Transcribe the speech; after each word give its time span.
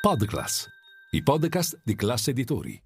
Podclass, 0.00 0.66
i 1.10 1.22
podcast 1.22 1.78
di 1.84 1.94
classe 1.94 2.30
editori. 2.30 2.82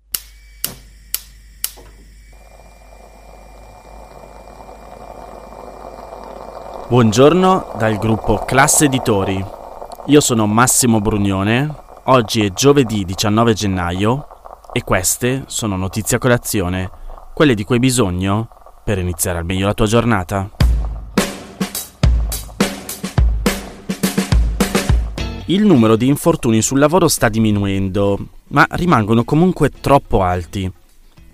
Buongiorno 6.89 7.75
dal 7.79 7.99
gruppo 7.99 8.39
Classe 8.39 8.87
Editori. 8.87 9.45
Io 10.07 10.21
sono 10.21 10.49
Massimo 10.49 11.01
Brugnone. 11.01 11.73
Oggi 12.07 12.47
è 12.47 12.53
giovedì 12.53 13.05
19 13.05 13.53
gennaio 13.53 14.27
e 14.73 14.83
queste 14.83 15.45
sono 15.47 15.77
notizie 15.77 16.17
a 16.17 16.21
colazione, 16.21 16.91
quelle 17.33 17.55
di 17.55 17.63
cui 17.63 17.77
hai 17.77 17.81
bisogno 17.81 18.49
per 18.83 18.99
iniziare 18.99 19.39
al 19.39 19.45
meglio 19.45 19.67
la 19.67 19.75
tua 19.75 19.87
giornata. 19.87 20.64
Il 25.49 25.67
numero 25.67 25.97
di 25.97 26.07
infortuni 26.07 26.63
sul 26.63 26.79
lavoro 26.79 27.07
sta 27.07 27.29
diminuendo, 27.29 28.29
ma 28.49 28.67
rimangono 28.71 29.25
comunque 29.25 29.69
troppo 29.69 30.23
alti. 30.23 30.71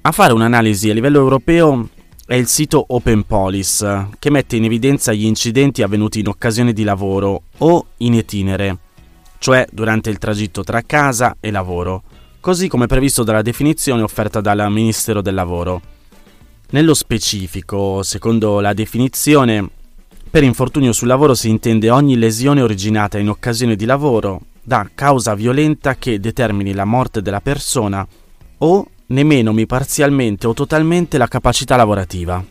A 0.00 0.10
fare 0.10 0.33
un'analisi 0.33 0.91
a 0.91 0.95
livello 0.95 1.20
europeo 1.20 1.88
è 2.27 2.34
il 2.34 2.48
sito 2.48 2.84
Open 2.88 3.23
Police, 3.23 4.09
che 4.19 4.30
mette 4.30 4.56
in 4.56 4.64
evidenza 4.64 5.12
gli 5.12 5.24
incidenti 5.24 5.83
avvenuti 5.83 6.19
in 6.19 6.27
occasione 6.27 6.73
di 6.73 6.83
lavoro 6.83 7.42
o 7.59 7.86
in 7.98 8.14
itinere, 8.14 8.78
cioè 9.38 9.64
durante 9.70 10.11
il 10.11 10.19
tragitto 10.19 10.64
tra 10.64 10.83
casa 10.83 11.36
e 11.38 11.52
lavoro, 11.52 12.02
così 12.41 12.66
come 12.66 12.86
previsto 12.86 13.22
dalla 13.22 13.42
definizione 13.42 14.02
offerta 14.02 14.41
dal 14.41 14.72
Ministero 14.72 15.22
del 15.22 15.34
Lavoro. 15.34 15.80
Nello 16.70 16.95
specifico, 16.95 18.02
secondo 18.02 18.58
la 18.58 18.72
definizione, 18.72 19.70
per 20.30 20.45
infortunio 20.45 20.93
sul 20.93 21.09
lavoro 21.09 21.34
si 21.34 21.48
intende 21.48 21.91
ogni 21.91 22.16
lesione 22.16 22.62
originata 22.62 23.19
in 23.19 23.29
occasione 23.29 23.75
di 23.75 23.84
lavoro 23.84 24.43
da 24.62 24.89
causa 24.95 25.34
violenta 25.34 25.97
che 25.97 26.20
determini 26.20 26.73
la 26.73 26.84
morte 26.84 27.20
della 27.20 27.41
persona 27.41 28.06
o 28.59 28.87
ne 29.06 29.25
menomi 29.25 29.67
parzialmente 29.67 30.47
o 30.47 30.55
totalmente 30.55 31.19
la 31.19 31.27
capacità 31.27 31.75
lavorativa. 31.75 32.45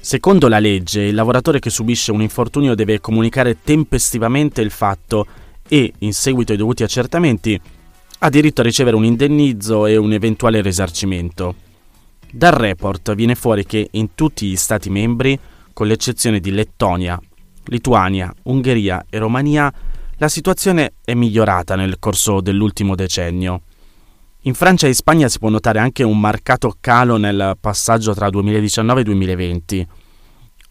Secondo 0.00 0.48
la 0.48 0.58
legge, 0.58 1.02
il 1.02 1.14
lavoratore 1.14 1.60
che 1.60 1.70
subisce 1.70 2.10
un 2.10 2.20
infortunio 2.20 2.74
deve 2.74 2.98
comunicare 3.00 3.58
tempestivamente 3.62 4.60
il 4.60 4.70
fatto 4.70 5.26
e, 5.68 5.92
in 5.98 6.12
seguito 6.12 6.50
ai 6.50 6.58
dovuti 6.58 6.82
accertamenti, 6.82 7.60
ha 8.20 8.28
diritto 8.28 8.60
a 8.60 8.64
ricevere 8.64 8.96
un 8.96 9.04
indennizzo 9.04 9.86
e 9.86 9.96
un 9.96 10.12
eventuale 10.12 10.62
risarcimento. 10.62 11.54
Dal 12.28 12.52
report 12.52 13.14
viene 13.14 13.36
fuori 13.36 13.64
che 13.64 13.88
in 13.92 14.14
tutti 14.16 14.46
gli 14.46 14.56
Stati 14.56 14.90
membri 14.90 15.38
con 15.78 15.86
l'eccezione 15.86 16.40
di 16.40 16.50
Lettonia, 16.50 17.16
Lituania, 17.66 18.34
Ungheria 18.46 19.06
e 19.08 19.18
Romania, 19.18 19.72
la 20.16 20.26
situazione 20.26 20.94
è 21.04 21.14
migliorata 21.14 21.76
nel 21.76 22.00
corso 22.00 22.40
dell'ultimo 22.40 22.96
decennio. 22.96 23.62
In 24.40 24.54
Francia 24.54 24.88
e 24.88 24.92
Spagna 24.92 25.28
si 25.28 25.38
può 25.38 25.50
notare 25.50 25.78
anche 25.78 26.02
un 26.02 26.18
marcato 26.18 26.74
calo 26.80 27.16
nel 27.16 27.56
passaggio 27.60 28.12
tra 28.12 28.28
2019 28.28 29.00
e 29.00 29.04
2020. 29.04 29.86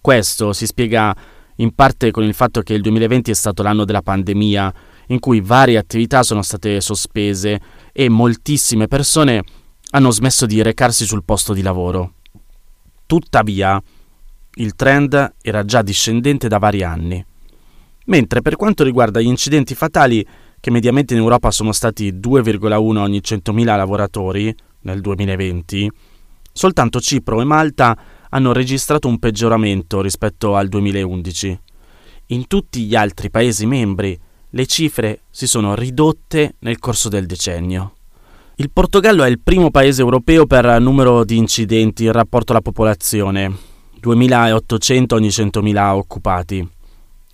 Questo 0.02 0.52
si 0.52 0.66
spiega 0.66 1.16
in 1.56 1.74
parte 1.74 2.12
con 2.12 2.26
il 2.26 2.34
fatto 2.34 2.60
che 2.60 2.74
il 2.74 2.82
2020 2.82 3.32
è 3.32 3.34
stato 3.34 3.64
l'anno 3.64 3.86
della 3.86 4.02
pandemia, 4.02 4.74
in 5.08 5.20
cui 5.20 5.40
varie 5.40 5.78
attività 5.78 6.22
sono 6.22 6.42
state 6.42 6.82
sospese 6.82 7.62
e 7.94 8.10
moltissime 8.10 8.88
persone 8.88 9.42
hanno 9.92 10.12
smesso 10.12 10.46
di 10.46 10.62
recarsi 10.62 11.06
sul 11.06 11.24
posto 11.24 11.54
di 11.54 11.62
lavoro. 11.62 12.16
Tuttavia, 13.06 13.82
il 14.60 14.76
trend 14.76 15.36
era 15.42 15.66
già 15.66 15.82
discendente 15.82 16.48
da 16.48 16.58
vari 16.58 16.84
anni. 16.84 17.24
Mentre 18.06 18.42
per 18.42 18.56
quanto 18.56 18.84
riguarda 18.84 19.20
gli 19.20 19.28
incidenti 19.28 19.76
fatali, 19.76 20.26
che 20.60 20.72
mediamente 20.72 21.14
in 21.14 21.20
Europa 21.20 21.52
sono 21.52 21.72
stati 21.72 22.14
2,1 22.14 22.98
ogni 22.98 23.20
100.000 23.20 23.64
lavoratori 23.66 24.56
nel 24.82 25.02
2020, 25.02 25.92
soltanto 26.52 27.00
Cipro 27.00 27.42
e 27.42 27.44
Malta 27.44 27.98
hanno 28.30 28.54
registrato 28.54 29.08
un 29.08 29.20
peggioramento 29.20 30.02
rispetto 30.02 30.56
al 30.56 30.68
2011. 30.68 31.60
In 32.28 32.48
tutti 32.48 32.86
gli 32.86 32.96
altri 32.96 33.30
Paesi 33.30 33.66
membri 33.66 34.20
le 34.52 34.66
cifre 34.66 35.22
si 35.30 35.46
sono 35.46 35.76
ridotte 35.76 36.56
nel 36.60 36.80
corso 36.80 37.10
del 37.10 37.26
decennio. 37.26 37.94
Il 38.56 38.72
Portogallo 38.72 39.24
è 39.24 39.30
il 39.30 39.40
primo 39.40 39.70
paese 39.70 40.02
europeo 40.02 40.48
per 40.48 40.80
numero 40.82 41.24
di 41.24 41.38
incidenti 41.38 42.06
in 42.06 42.12
rapporto 42.12 42.54
alla 42.54 42.62
popolazione, 42.62 43.76
2.800 44.02 45.14
ogni 45.14 45.30
100.000 45.30 45.92
occupati. 45.92 46.68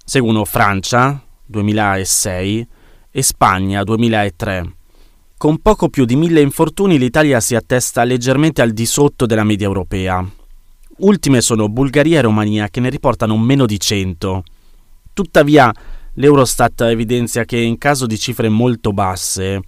Seguono 0.06 0.46
Francia, 0.46 1.22
2006, 1.46 2.68
e 3.12 3.22
Spagna, 3.22 3.84
2003. 3.84 4.76
Con 5.38 5.60
poco 5.60 5.90
più 5.90 6.06
di 6.06 6.16
1.000 6.16 6.40
infortuni 6.40 6.98
l'Italia 6.98 7.40
si 7.40 7.54
attesta 7.56 8.04
leggermente 8.04 8.62
al 8.62 8.72
di 8.72 8.86
sotto 8.86 9.26
della 9.26 9.44
media 9.44 9.68
europea. 9.68 10.26
Ultime 10.98 11.42
sono 11.42 11.70
Bulgaria 11.70 12.20
e 12.20 12.22
Romania 12.22 12.70
che 12.70 12.80
ne 12.80 12.90
riportano 12.90 13.38
meno 13.38 13.66
di 13.66 13.80
100. 13.80 14.44
Tuttavia 15.14 15.74
l'Eurostat 16.14 16.82
evidenzia 16.82 17.46
che 17.46 17.58
in 17.58 17.78
caso 17.78 18.06
di 18.06 18.18
cifre 18.18 18.48
molto 18.50 18.94
basse 18.94 19.62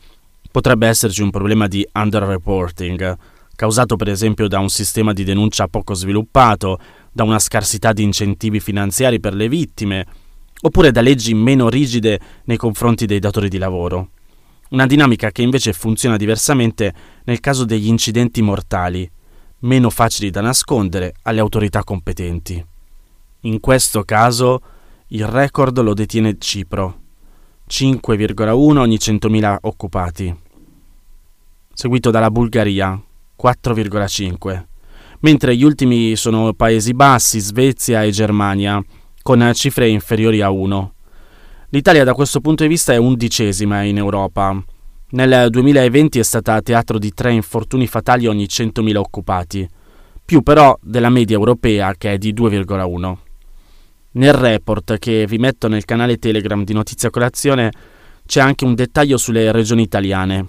potrebbe 0.51 0.87
esserci 0.87 1.21
un 1.21 1.31
problema 1.31 1.67
di 1.67 1.85
underreporting, 1.91 3.17
causato 3.55 3.95
per 3.95 4.09
esempio 4.09 4.47
da 4.47 4.59
un 4.59 4.69
sistema 4.69 5.13
di 5.13 5.23
denuncia 5.23 5.67
poco 5.67 5.93
sviluppato, 5.93 6.79
da 7.11 7.23
una 7.23 7.39
scarsità 7.39 7.93
di 7.93 8.03
incentivi 8.03 8.59
finanziari 8.59 9.19
per 9.19 9.33
le 9.33 9.47
vittime, 9.47 10.05
oppure 10.61 10.91
da 10.91 11.01
leggi 11.01 11.33
meno 11.33 11.69
rigide 11.69 12.19
nei 12.45 12.57
confronti 12.57 13.05
dei 13.05 13.19
datori 13.19 13.49
di 13.49 13.57
lavoro. 13.57 14.09
Una 14.69 14.85
dinamica 14.85 15.31
che 15.31 15.41
invece 15.41 15.73
funziona 15.73 16.17
diversamente 16.17 16.93
nel 17.23 17.39
caso 17.39 17.65
degli 17.65 17.87
incidenti 17.87 18.41
mortali, 18.41 19.09
meno 19.59 19.89
facili 19.89 20.29
da 20.29 20.41
nascondere 20.41 21.13
alle 21.23 21.39
autorità 21.39 21.83
competenti. 21.83 22.63
In 23.41 23.59
questo 23.59 24.03
caso 24.03 24.61
il 25.07 25.27
record 25.27 25.79
lo 25.81 25.93
detiene 25.93 26.37
Cipro, 26.39 27.01
5,1 27.69 28.77
ogni 28.77 28.95
100.000 28.95 29.57
occupati, 29.61 30.35
seguito 31.73 32.09
dalla 32.09 32.31
Bulgaria, 32.31 32.99
4,5, 33.41 34.63
mentre 35.19 35.55
gli 35.55 35.63
ultimi 35.63 36.15
sono 36.15 36.53
Paesi 36.53 36.93
Bassi, 36.93 37.39
Svezia 37.39 38.03
e 38.03 38.11
Germania, 38.11 38.83
con 39.21 39.51
cifre 39.53 39.87
inferiori 39.89 40.41
a 40.41 40.49
1. 40.49 40.93
L'Italia 41.69 42.03
da 42.03 42.13
questo 42.13 42.41
punto 42.41 42.63
di 42.63 42.69
vista 42.69 42.93
è 42.93 42.97
undicesima 42.97 43.81
in 43.81 43.97
Europa. 43.97 44.55
Nel 45.09 45.49
2020 45.49 46.19
è 46.19 46.23
stata 46.23 46.61
teatro 46.61 46.97
di 46.97 47.13
tre 47.13 47.31
infortuni 47.31 47.87
fatali 47.87 48.27
ogni 48.27 48.45
100.000 48.45 48.95
occupati, 48.97 49.67
più 50.23 50.41
però 50.41 50.77
della 50.81 51.09
media 51.09 51.35
europea 51.35 51.93
che 51.97 52.13
è 52.13 52.17
di 52.17 52.33
2,1. 52.33 53.17
Nel 54.11 54.33
report 54.33 54.97
che 54.97 55.25
vi 55.27 55.37
metto 55.37 55.67
nel 55.67 55.85
canale 55.85 56.17
Telegram 56.17 56.63
di 56.63 56.73
Notizia 56.73 57.09
Colazione 57.09 57.71
c'è 58.25 58.39
anche 58.39 58.63
un 58.63 58.73
dettaglio 58.73 59.17
sulle 59.17 59.51
regioni 59.51 59.81
italiane. 59.81 60.47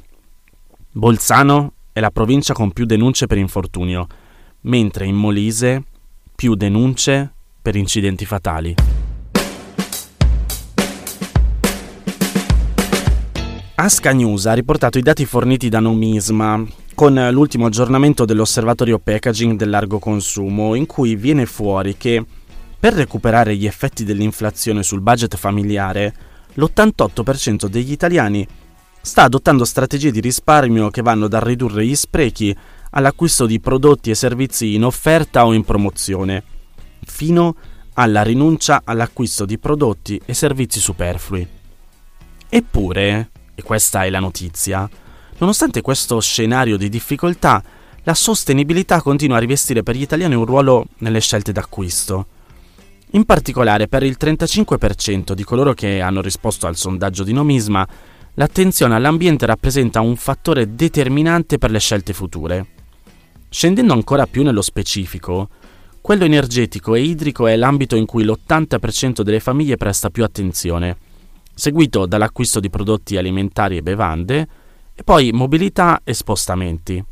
Bolzano 0.93 1.73
è 1.97 2.01
la 2.01 2.11
provincia 2.11 2.53
con 2.53 2.73
più 2.73 2.85
denunce 2.85 3.27
per 3.27 3.39
infortunio, 3.39 4.07
mentre 4.63 5.07
in 5.07 5.15
Molise 5.15 5.83
più 6.35 6.55
denunce 6.55 7.33
per 7.63 7.75
incidenti 7.75 8.27
fatali. 8.27 8.75
Asca 13.77 14.13
News 14.13 14.45
ha 14.45 14.53
riportato 14.53 14.99
i 14.99 15.01
dati 15.01 15.25
forniti 15.25 15.71
da 15.71 15.81
Nomisma 15.81 16.63
con 16.95 17.29
l'ultimo 17.33 17.65
aggiornamento 17.65 18.27
dell'osservatorio 18.27 18.99
packaging 18.99 19.57
del 19.57 19.71
largo 19.71 19.99
consumo, 19.99 20.75
in 20.75 20.85
cui 20.85 21.17
viene 21.17 21.47
fuori 21.47 21.97
che 21.97 22.23
per 22.79 22.93
recuperare 22.93 23.57
gli 23.57 23.65
effetti 23.65 24.05
dell'inflazione 24.05 24.83
sul 24.83 25.01
budget 25.01 25.35
familiare, 25.37 26.15
l'88% 26.53 27.65
degli 27.69 27.93
italiani 27.93 28.47
sta 29.07 29.23
adottando 29.23 29.65
strategie 29.65 30.11
di 30.11 30.19
risparmio 30.19 30.91
che 30.91 31.01
vanno 31.01 31.29
dal 31.29 31.41
ridurre 31.41 31.87
gli 31.87 31.95
sprechi 31.95 32.55
all'acquisto 32.91 33.47
di 33.47 33.61
prodotti 33.61 34.11
e 34.11 34.17
servizi 34.17 34.75
in 34.75 34.83
offerta 34.83 35.47
o 35.47 35.53
in 35.53 35.63
promozione, 35.63 36.43
fino 37.05 37.55
alla 37.95 38.23
rinuncia 38.23 38.83
all'acquisto 38.83 39.45
di 39.45 39.59
prodotti 39.59 40.21
e 40.25 40.35
servizi 40.35 40.81
superflui. 40.81 41.47
Eppure, 42.49 43.31
e 43.55 43.63
questa 43.63 44.03
è 44.03 44.11
la 44.11 44.19
notizia, 44.19 44.91
nonostante 45.39 45.83
questo 45.83 46.19
scenario 46.19 46.77
di 46.77 46.89
difficoltà, 46.89 47.63
la 48.03 48.15
sostenibilità 48.15 49.01
continua 49.03 49.37
a 49.37 49.41
rivestire 49.41 49.85
per 49.85 49.95
gli 49.95 50.03
italiani 50.03 50.35
un 50.35 50.45
ruolo 50.45 50.85
nelle 50.99 51.21
scelte 51.21 51.53
d'acquisto. 51.53 52.27
In 53.13 53.25
particolare 53.25 53.87
per 53.87 54.03
il 54.03 54.17
35% 54.19 55.33
di 55.33 55.45
coloro 55.45 55.75
che 55.75 56.01
hanno 56.01 56.21
risposto 56.21 56.67
al 56.67 56.75
sondaggio 56.75 57.23
di 57.23 57.33
Nomisma, 57.33 57.87
l'attenzione 58.37 58.95
all'ambiente 58.95 59.47
rappresenta 59.47 60.01
un 60.01 60.17
fattore 60.17 60.75
determinante 60.75 61.59
per 61.59 61.71
le 61.71 61.79
scelte 61.79 62.13
future. 62.13 62.67
Scendendo 63.49 63.93
ancora 63.93 64.27
più 64.27 64.43
nello 64.43 64.63
specifico, 64.63 65.49
quello 66.01 66.25
energetico 66.25 66.95
e 66.95 67.01
idrico 67.01 67.47
è 67.47 67.57
l'ambito 67.57 67.97
in 67.97 68.07
cui 68.07 68.25
l'80% 68.25 69.23
delle 69.23 69.41
famiglie 69.41 69.77
presta 69.77 70.11
più 70.11 70.23
attenzione, 70.23 70.97
seguito 71.55 72.07
dall'acquisto 72.07 72.61
di 72.61 72.71
prodotti 72.71 73.17
alimentari 73.17 73.79
e 73.79 73.83
bevande, 73.83 74.49
e 74.95 75.03
poi 75.03 75.33
mobilità 75.33 76.01
e 76.05 76.13
spostamenti. 76.15 77.03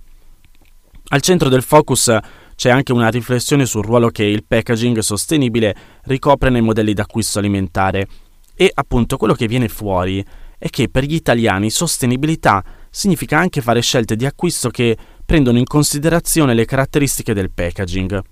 Al 1.09 1.21
centro 1.21 1.49
del 1.49 1.63
focus 1.63 2.17
c'è 2.55 2.71
anche 2.71 2.93
una 2.93 3.09
riflessione 3.09 3.67
sul 3.67 3.85
ruolo 3.85 4.11
che 4.11 4.25
il 4.25 4.45
packaging 4.45 4.99
sostenibile 4.99 5.75
ricopre 6.05 6.51
nei 6.51 6.63
modelli 6.63 6.93
d'acquisto 6.93 7.39
alimentare 7.39 8.07
e 8.55 8.71
appunto 8.73 9.17
quello 9.17 9.35
che 9.35 9.49
viene 9.49 9.69
fuori 9.69 10.25
è 10.59 10.69
che 10.69 10.89
per 10.89 11.05
gli 11.05 11.15
italiani 11.15 11.71
sostenibilità 11.71 12.65
significa 12.91 13.39
anche 13.39 13.61
fare 13.61 13.81
scelte 13.81 14.17
di 14.17 14.27
acquisto 14.27 14.71
che 14.71 14.97
prendono 15.25 15.59
in 15.59 15.65
considerazione 15.65 16.55
le 16.55 16.65
caratteristiche 16.65 17.35
del 17.35 17.51
packaging, 17.51 18.23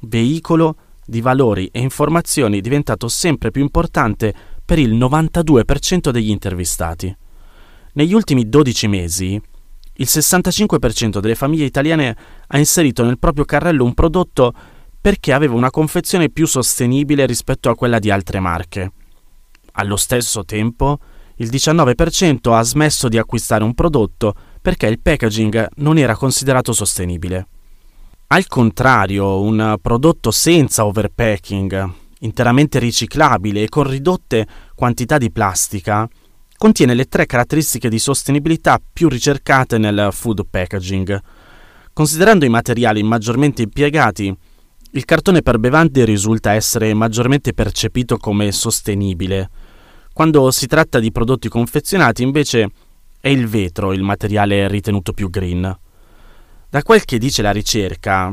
veicolo 0.00 0.76
di 1.04 1.20
valori 1.20 1.68
e 1.72 1.80
informazioni 1.80 2.60
diventato 2.60 3.08
sempre 3.08 3.50
più 3.50 3.62
importante 3.62 4.34
per 4.64 4.78
il 4.78 4.94
92% 4.94 6.10
degli 6.10 6.30
intervistati. 6.30 7.14
Negli 7.94 8.14
ultimi 8.14 8.48
12 8.48 8.88
mesi, 8.88 9.40
il 9.96 10.06
65% 10.08 11.20
delle 11.20 11.34
famiglie 11.34 11.64
italiane 11.64 12.16
ha 12.46 12.58
inserito 12.58 13.04
nel 13.04 13.18
proprio 13.18 13.44
carrello 13.44 13.84
un 13.84 13.94
prodotto 13.94 14.52
perché 15.00 15.32
aveva 15.32 15.54
una 15.54 15.70
confezione 15.70 16.30
più 16.30 16.46
sostenibile 16.46 17.26
rispetto 17.26 17.68
a 17.68 17.76
quella 17.76 17.98
di 17.98 18.10
altre 18.10 18.40
marche. 18.40 18.92
Allo 19.72 19.96
stesso 19.96 20.44
tempo, 20.44 20.98
il 21.36 21.48
19% 21.48 22.52
ha 22.52 22.62
smesso 22.62 23.08
di 23.08 23.18
acquistare 23.18 23.64
un 23.64 23.74
prodotto 23.74 24.34
perché 24.60 24.86
il 24.86 25.00
packaging 25.00 25.68
non 25.76 25.98
era 25.98 26.16
considerato 26.16 26.72
sostenibile. 26.72 27.46
Al 28.28 28.46
contrario, 28.46 29.40
un 29.40 29.76
prodotto 29.80 30.30
senza 30.30 30.86
overpacking, 30.86 31.90
interamente 32.20 32.78
riciclabile 32.78 33.62
e 33.62 33.68
con 33.68 33.88
ridotte 33.88 34.46
quantità 34.74 35.18
di 35.18 35.30
plastica, 35.30 36.08
contiene 36.56 36.94
le 36.94 37.04
tre 37.04 37.26
caratteristiche 37.26 37.88
di 37.88 37.98
sostenibilità 37.98 38.80
più 38.92 39.08
ricercate 39.08 39.76
nel 39.78 40.08
food 40.12 40.46
packaging. 40.48 41.20
Considerando 41.92 42.44
i 42.44 42.48
materiali 42.48 43.02
maggiormente 43.02 43.62
impiegati, 43.62 44.34
il 44.92 45.04
cartone 45.04 45.42
per 45.42 45.58
bevande 45.58 46.04
risulta 46.04 46.52
essere 46.52 46.94
maggiormente 46.94 47.52
percepito 47.52 48.16
come 48.16 48.50
sostenibile. 48.52 49.50
Quando 50.14 50.52
si 50.52 50.68
tratta 50.68 51.00
di 51.00 51.10
prodotti 51.10 51.48
confezionati, 51.48 52.22
invece, 52.22 52.70
è 53.18 53.26
il 53.30 53.48
vetro 53.48 53.92
il 53.92 54.04
materiale 54.04 54.68
ritenuto 54.68 55.12
più 55.12 55.28
green. 55.28 55.76
Da 56.70 56.82
quel 56.84 57.04
che 57.04 57.18
dice 57.18 57.42
la 57.42 57.50
ricerca, 57.50 58.32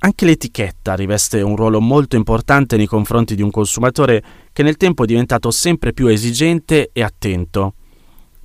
anche 0.00 0.24
l'etichetta 0.24 0.96
riveste 0.96 1.40
un 1.40 1.54
ruolo 1.54 1.80
molto 1.80 2.16
importante 2.16 2.76
nei 2.76 2.86
confronti 2.86 3.36
di 3.36 3.42
un 3.42 3.52
consumatore 3.52 4.24
che 4.52 4.64
nel 4.64 4.76
tempo 4.76 5.04
è 5.04 5.06
diventato 5.06 5.52
sempre 5.52 5.92
più 5.92 6.08
esigente 6.08 6.90
e 6.92 7.04
attento. 7.04 7.74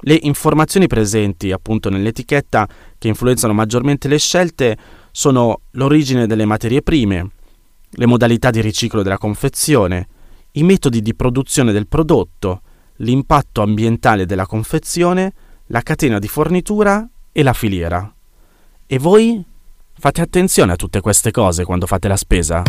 Le 0.01 0.19
informazioni 0.21 0.86
presenti 0.86 1.51
appunto 1.51 1.89
nell'etichetta 1.89 2.68
che 3.00 3.07
influenzano 3.07 3.54
maggiormente 3.54 4.07
le 4.07 4.19
scelte 4.19 4.77
sono 5.10 5.62
l'origine 5.71 6.27
delle 6.27 6.45
materie 6.45 6.83
prime, 6.83 7.31
le 7.89 8.06
modalità 8.06 8.51
di 8.51 8.62
riciclo 8.62 9.01
della 9.01 9.18
confezione, 9.18 10.07
i 10.59 10.63
metodi 10.63 11.01
di 11.01 11.15
produzione 11.15 11.71
del 11.71 11.88
prodotto, 11.88 12.61
l'impatto 12.97 13.61
ambientale 13.61 14.25
della 14.25 14.45
confezione, 14.45 15.33
la 15.67 15.81
catena 15.81 16.19
di 16.19 16.27
fornitura 16.27 17.07
e 17.31 17.44
la 17.44 17.53
filiera. 17.53 18.13
E 18.85 19.00
voi 19.00 19.44
Fate 20.01 20.21
attenzione 20.21 20.71
a 20.71 20.75
tutte 20.77 21.01
queste 21.01 21.29
cose 21.29 21.65
quando 21.65 21.85
fate 21.85 22.07
la 22.07 22.15
spesa. 22.15 22.63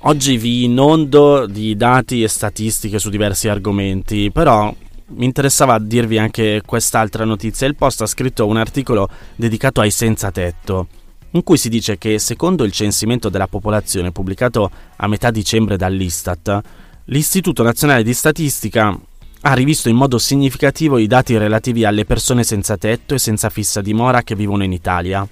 Oggi 0.00 0.36
vi 0.36 0.64
inondo 0.64 1.46
di 1.46 1.76
dati 1.76 2.24
e 2.24 2.28
statistiche 2.28 2.98
su 2.98 3.10
diversi 3.10 3.46
argomenti, 3.46 4.32
però 4.32 4.74
mi 5.10 5.24
interessava 5.24 5.78
dirvi 5.78 6.18
anche 6.18 6.62
quest'altra 6.66 7.24
notizia. 7.24 7.68
Il 7.68 7.76
Post 7.76 8.02
ha 8.02 8.06
scritto 8.06 8.44
un 8.44 8.56
articolo 8.56 9.08
dedicato 9.36 9.80
ai 9.80 9.92
senza 9.92 10.32
tetto, 10.32 10.88
in 11.36 11.44
cui 11.44 11.58
si 11.58 11.68
dice 11.68 11.98
che 11.98 12.18
secondo 12.18 12.64
il 12.64 12.72
censimento 12.72 13.28
della 13.28 13.46
popolazione 13.46 14.10
pubblicato 14.10 14.70
a 14.96 15.06
metà 15.06 15.30
dicembre 15.30 15.76
dall'Istat, 15.76 16.60
l'Istituto 17.04 17.62
Nazionale 17.62 18.02
di 18.02 18.14
Statistica 18.14 18.98
ha 19.42 19.52
rivisto 19.52 19.90
in 19.90 19.96
modo 19.96 20.16
significativo 20.16 20.96
i 20.96 21.06
dati 21.06 21.36
relativi 21.36 21.84
alle 21.84 22.06
persone 22.06 22.42
senza 22.42 22.78
tetto 22.78 23.12
e 23.14 23.18
senza 23.18 23.50
fissa 23.50 23.82
dimora 23.82 24.22
che 24.22 24.34
vivono 24.34 24.64
in 24.64 24.72
Italia. 24.72 25.28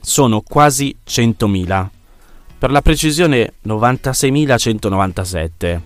Sono 0.00 0.40
quasi 0.40 0.96
100.000. 1.04 1.88
Per 2.56 2.70
la 2.70 2.80
precisione 2.80 3.54
96.197. 3.66 5.80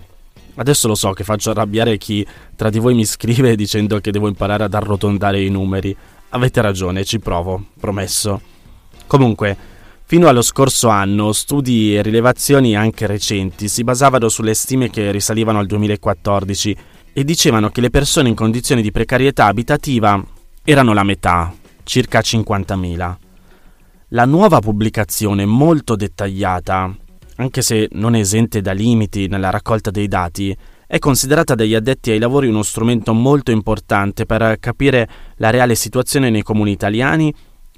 Adesso 0.57 0.87
lo 0.87 0.95
so 0.95 1.11
che 1.11 1.23
faccio 1.23 1.49
arrabbiare 1.49 1.97
chi 1.97 2.23
tra 2.55 2.69
di 2.69 2.77
voi 2.77 2.93
mi 2.93 3.03
scrive 3.03 3.55
dicendo 3.55 3.99
che 3.99 4.11
devo 4.11 4.27
imparare 4.27 4.63
ad 4.63 4.75
arrotondare 4.75 5.41
i 5.41 5.49
numeri. 5.49 5.97
Avete 6.29 6.61
ragione, 6.61 7.03
ci 7.03 7.17
provo, 7.19 7.65
promesso. 7.79 8.53
Comunque, 9.07 9.55
fino 10.07 10.27
allo 10.27 10.41
scorso 10.41 10.89
anno 10.89 11.31
studi 11.31 11.95
e 11.95 12.01
rilevazioni 12.01 12.75
anche 12.75 13.07
recenti 13.07 13.67
si 13.67 13.83
basavano 13.83 14.29
sulle 14.29 14.53
stime 14.53 14.89
che 14.89 15.11
risalivano 15.11 15.59
al 15.59 15.65
2014 15.65 16.77
e 17.11 17.23
dicevano 17.23 17.69
che 17.69 17.81
le 17.81 17.89
persone 17.89 18.29
in 18.29 18.35
condizioni 18.35 18.81
di 18.81 18.91
precarietà 18.91 19.45
abitativa 19.45 20.23
erano 20.63 20.93
la 20.93 21.03
metà, 21.03 21.53
circa 21.83 22.19
50.000. 22.19 23.15
La 24.09 24.25
nuova 24.25 24.59
pubblicazione 24.59 25.45
molto 25.45 25.95
dettagliata, 25.95 26.95
anche 27.37 27.61
se 27.61 27.87
non 27.93 28.15
esente 28.15 28.61
da 28.61 28.73
limiti 28.73 29.27
nella 29.27 29.49
raccolta 29.49 29.91
dei 29.91 30.07
dati, 30.07 30.55
è 30.87 30.99
considerata 30.99 31.55
dagli 31.55 31.73
addetti 31.73 32.11
ai 32.11 32.19
lavori 32.19 32.47
uno 32.47 32.61
strumento 32.61 33.13
molto 33.13 33.51
importante 33.51 34.25
per 34.25 34.57
capire 34.59 35.09
la 35.37 35.49
reale 35.49 35.73
situazione 35.73 36.29
nei 36.29 36.43
comuni 36.43 36.71
italiani 36.71 37.33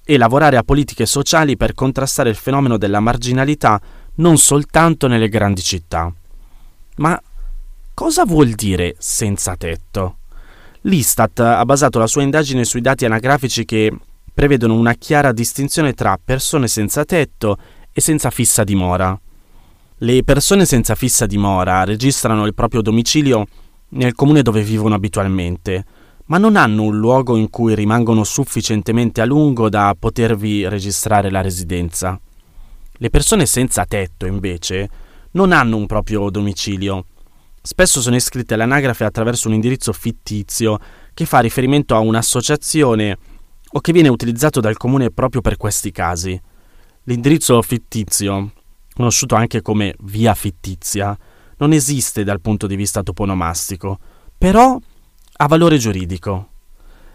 e 0.08 0.18
lavorare 0.18 0.56
a 0.56 0.64
politiche 0.64 1.06
sociali 1.06 1.58
per 1.58 1.74
contrastare 1.74 2.30
il 2.30 2.36
fenomeno 2.38 2.78
della 2.78 3.02
marginalità 3.02 3.80
non 4.16 4.38
soltanto 4.38 5.08
nelle 5.08 5.28
grandi 5.28 5.62
città. 5.62 6.12
Ma 6.96 7.22
Cosa 7.98 8.26
vuol 8.26 8.50
dire 8.50 8.96
senza 9.00 9.56
tetto? 9.56 10.18
L'Istat 10.82 11.40
ha 11.40 11.66
basato 11.66 11.98
la 11.98 12.06
sua 12.06 12.22
indagine 12.22 12.64
sui 12.64 12.80
dati 12.80 13.06
anagrafici 13.06 13.66
che 13.66 13.92
prevedono 14.32 14.76
una 14.76 14.94
chiara 14.94 15.32
distinzione 15.32 15.94
tra 15.94 16.20
persone 16.24 16.68
senza 16.68 17.06
tetto 17.06 17.58
e 17.92 18.00
senza 18.00 18.30
fissa 18.30 18.64
dimora. 18.64 19.20
Le 19.98 20.24
persone 20.24 20.66
senza 20.66 20.94
fissa 20.94 21.26
dimora 21.26 21.86
registrano 21.86 22.46
il 22.46 22.54
proprio 22.54 22.84
domicilio 22.84 23.48
nel 23.90 24.14
comune 24.14 24.44
dove 24.44 24.62
vivono 24.62 24.94
abitualmente, 24.94 25.84
ma 26.28 26.38
non 26.38 26.56
hanno 26.56 26.84
un 26.84 26.98
luogo 26.98 27.36
in 27.36 27.50
cui 27.50 27.76
rimangono 27.76 28.24
sufficientemente 28.24 29.22
a 29.22 29.26
lungo 29.26 29.70
da 29.70 29.96
potervi 29.98 30.68
registrare 30.68 31.30
la 31.30 31.42
residenza. 31.42 32.20
Le 32.94 33.10
persone 33.10 33.46
senza 33.46 33.86
tetto, 33.86 34.26
invece, 34.26 34.90
non 35.32 35.52
hanno 35.52 35.78
un 35.78 35.86
proprio 35.86 36.30
domicilio, 36.30 37.06
Spesso 37.68 38.00
sono 38.00 38.16
iscritte 38.16 38.54
all'anagrafe 38.54 39.04
attraverso 39.04 39.50
un 39.50 39.54
indirizzo 39.54 39.92
fittizio 39.92 40.80
che 41.14 41.26
fa 41.26 41.40
riferimento 41.40 41.96
a 41.96 42.00
un'associazione 42.00 43.18
o 43.72 43.82
che 43.82 43.92
viene 43.92 44.08
utilizzato 44.08 44.62
dal 44.62 44.78
comune 44.78 45.12
proprio 45.12 45.42
per 45.42 45.58
questi 45.58 45.92
casi. 45.92 46.40
L'indirizzo 47.04 47.62
fittizio, 47.62 48.54
conosciuto 48.94 49.36
anche 49.36 49.62
come 49.62 49.94
via 50.04 50.34
fittizia, 50.34 51.14
non 51.58 51.74
esiste 51.74 52.24
dal 52.24 52.40
punto 52.40 52.68
di 52.68 52.78
vista 52.78 53.04
toponomastico, 53.04 54.00
però 54.38 54.80
ha 55.38 55.48
valore 55.48 55.78
giuridico. 55.78 56.50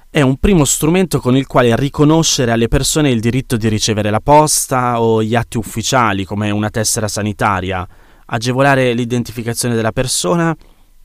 È 0.09 0.21
un 0.21 0.37
primo 0.37 0.64
strumento 0.64 1.21
con 1.21 1.37
il 1.37 1.47
quale 1.47 1.75
riconoscere 1.75 2.52
alle 2.52 2.69
persone 2.69 3.11
il 3.11 3.21
diritto 3.21 3.57
di 3.57 3.69
ricevere 3.69 4.11
la 4.11 4.21
posta 4.21 5.00
o 5.00 5.23
gli 5.23 5.35
atti 5.35 5.57
ufficiali 5.57 6.25
come 6.25 6.50
una 6.50 6.71
tessera 6.71 7.09
sanitaria, 7.09 7.87
agevolare 8.26 8.93
l'identificazione 8.93 9.75
della 9.75 9.93
persona 9.93 10.55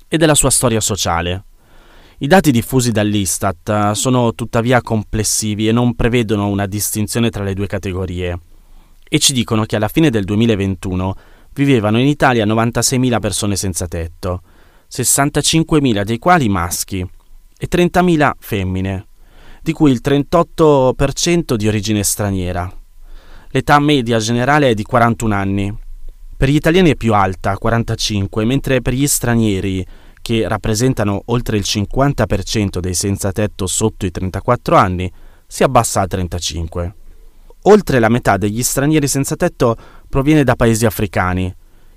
e 0.08 0.18
della 0.18 0.36
sua 0.36 0.50
storia 0.50 0.82
sociale. 0.82 1.44
I 2.20 2.28
dati 2.28 2.52
diffusi 2.52 2.92
dall'Istat 2.92 3.70
eh, 3.70 3.96
sono 3.96 4.34
tuttavia 4.34 4.82
complessivi 4.82 5.68
e 5.68 5.72
non 5.72 5.96
prevedono 5.96 6.48
una 6.48 6.66
distinzione 6.66 7.30
tra 7.30 7.44
le 7.44 7.54
due 7.54 7.68
categorie 7.68 8.40
e 9.10 9.20
ci 9.20 9.34
dicono 9.34 9.64
che 9.66 9.76
alla 9.76 9.88
fine 9.88 10.10
del 10.10 10.24
2021 10.24 11.16
vivevano 11.54 12.00
in 12.00 12.08
Italia 12.08 12.46
96.000 12.46 13.20
persone 13.20 13.56
senza 13.56 13.88
tetto, 13.88 14.42
65.000 14.92 16.04
dei 16.04 16.18
quali 16.18 16.50
maschi 16.50 17.00
e 17.58 17.68
30.000 17.70 18.32
femmine, 18.40 19.08
di 19.62 19.74
cui 19.74 19.92
il 19.92 20.02
38% 20.04 21.56
di 21.56 21.68
origine 21.68 22.04
straniera. 22.04 22.72
L'età 23.50 23.80
media 23.80 24.20
generale 24.20 24.70
è 24.70 24.74
di 24.74 24.84
41 24.84 25.34
anni 25.34 25.86
per 26.38 26.50
gli 26.50 26.56
italiani 26.56 26.92
è 26.92 26.96
più 26.96 27.16
alta, 27.16 27.58
45, 27.58 28.46
mentre 28.46 28.80
per 28.80 28.94
gli 28.94 29.08
stranieri, 29.08 29.84
che 30.22 30.48
rappresentano 30.48 31.24
oltre 31.26 31.58
il 31.58 31.64
50% 31.66 32.78
dei 32.78 32.94
senza 32.94 33.32
tetto 33.32 33.66
sotto 33.66 34.06
i 34.06 34.12
34 34.12 34.76
anni, 34.76 35.12
si 35.48 35.64
abbassa 35.64 36.02
a 36.02 36.06
35. 36.06 36.96
Oltre 37.64 37.98
la 37.98 38.10
metà 38.10 38.38
degli 38.38 38.62
stranieri 38.62 39.08
senza 39.08 39.36
tetto 39.36 39.76
proviene 40.08 40.44
da 40.44 40.56
paesi 40.56 40.86
africani. 40.86 41.52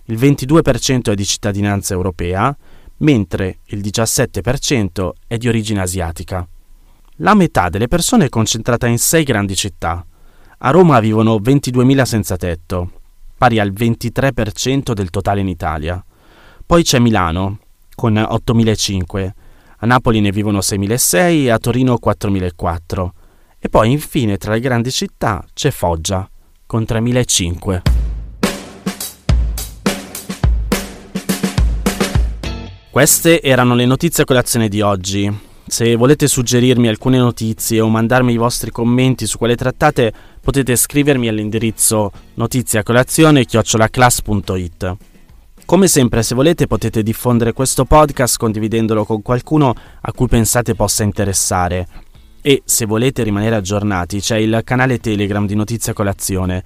il 0.04 0.16
22% 0.16 1.11
è 1.11 1.14
di 1.14 1.26
cittadinanza 1.26 1.92
europea, 1.92 2.56
mentre 3.00 3.59
il 3.66 3.80
17% 3.80 5.11
è 5.26 5.37
di 5.37 5.49
origine 5.49 5.80
asiatica. 5.80 6.47
La 7.16 7.35
metà 7.35 7.69
delle 7.69 7.88
persone 7.88 8.26
è 8.26 8.28
concentrata 8.28 8.87
in 8.87 8.99
sei 8.99 9.25
grandi 9.25 9.54
città. 9.54 10.04
A 10.59 10.71
Roma 10.71 11.00
vivono 11.00 11.37
22.000 11.37 12.02
senza 12.02 12.37
tetto, 12.37 12.92
pari 13.37 13.59
al 13.59 13.73
23% 13.73 14.92
del 14.92 15.11
totale 15.11 15.40
in 15.40 15.49
Italia. 15.49 16.02
Poi 16.64 16.83
c'è 16.83 16.99
Milano, 16.99 17.59
con 17.95 18.14
8.500, 18.14 19.30
a 19.83 19.87
Napoli 19.87 20.21
ne 20.21 20.30
vivono 20.30 20.59
6.600 20.59 21.16
e 21.16 21.50
a 21.50 21.59
Torino 21.59 21.99
4.400. 22.02 23.09
E 23.59 23.69
poi 23.69 23.92
infine 23.92 24.38
tra 24.38 24.52
le 24.52 24.61
grandi 24.61 24.90
città 24.90 25.45
c'è 25.52 25.71
Foggia, 25.71 26.28
con 26.66 26.83
3.500. 26.83 28.00
Queste 32.90 33.40
erano 33.40 33.76
le 33.76 33.87
notizie 33.87 34.25
a 34.25 34.26
colazione 34.26 34.68
di 34.68 34.80
oggi. 34.80 35.32
Se 35.64 35.94
volete 35.94 36.26
suggerirmi 36.26 36.88
alcune 36.88 37.18
notizie 37.18 37.80
o 37.80 37.88
mandarmi 37.88 38.32
i 38.32 38.37
vostri 38.37 38.73
commenti 38.73 39.28
su 39.28 39.38
quelle 39.38 39.54
trattate, 39.54 40.12
potete 40.40 40.75
scrivermi 40.75 41.28
all'indirizzo 41.28 42.11
notiziacolazione-class.it. 42.35 44.97
Come 45.64 45.87
sempre, 45.87 46.25
se 46.25 46.35
volete 46.35 46.66
potete 46.66 47.04
diffondere 47.04 47.52
questo 47.52 47.85
podcast 47.85 48.37
condividendolo 48.38 49.04
con 49.04 49.23
qualcuno 49.23 49.73
a 50.00 50.12
cui 50.12 50.26
pensate 50.26 50.75
possa 50.75 51.04
interessare. 51.04 51.87
E 52.42 52.62
se 52.64 52.87
volete 52.87 53.23
rimanere 53.23 53.54
aggiornati, 53.54 54.18
c'è 54.18 54.38
il 54.38 54.62
canale 54.64 54.99
Telegram 54.99 55.47
di 55.47 55.54
Notizia 55.54 55.92
Colazione. 55.92 56.64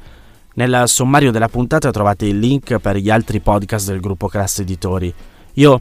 Nel 0.54 0.84
sommario 0.86 1.30
della 1.30 1.48
puntata 1.48 1.90
trovate 1.90 2.24
il 2.24 2.38
link 2.38 2.78
per 2.78 2.96
gli 2.96 3.10
altri 3.10 3.40
podcast 3.40 3.88
del 3.88 4.00
gruppo 4.00 4.28
Class 4.28 4.60
Editori. 4.60 5.12
Io 5.56 5.80